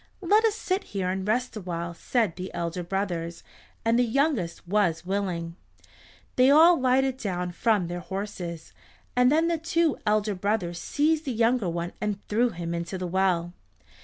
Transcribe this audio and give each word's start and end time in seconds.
"Let 0.21 0.43
us 0.45 0.55
sit 0.55 0.83
here 0.97 1.11
and 1.11 1.27
rest 1.27 1.55
awhile," 1.55 1.93
said 1.93 2.35
the 2.35 2.51
elder 2.55 2.81
brothers, 2.81 3.43
and 3.85 3.99
the 3.99 4.03
youngest 4.03 4.67
was 4.67 5.05
willing. 5.05 5.57
They 6.37 6.49
all 6.49 6.79
lighted 6.79 7.17
down 7.17 7.51
from 7.51 7.85
their 7.85 7.99
horses, 7.99 8.73
and 9.15 9.31
then 9.31 9.47
the 9.47 9.59
two 9.59 9.99
elder 10.07 10.33
brothers 10.33 10.79
seized 10.79 11.25
the 11.25 11.31
younger 11.31 11.69
one 11.69 11.93
and 12.01 12.17
threw 12.27 12.49
him 12.49 12.73
into 12.73 12.97
the 12.97 13.05
well. 13.05 13.53